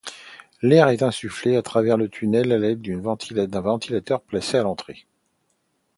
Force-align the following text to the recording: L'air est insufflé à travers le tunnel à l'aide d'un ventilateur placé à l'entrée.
L'air 0.63 0.87
est 0.89 1.03
insufflé 1.03 1.55
à 1.57 1.61
travers 1.61 1.95
le 1.95 2.09
tunnel 2.09 2.51
à 2.51 2.57
l'aide 2.57 2.81
d'un 2.81 2.97
ventilateur 3.61 4.19
placé 4.23 4.57
à 4.57 4.63
l'entrée. 4.63 5.05